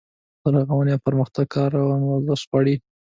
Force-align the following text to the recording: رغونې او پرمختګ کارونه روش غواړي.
رغونې 0.53 0.91
او 0.95 1.03
پرمختګ 1.05 1.45
کارونه 1.55 2.07
روش 2.25 2.41
غواړي. 2.49 2.75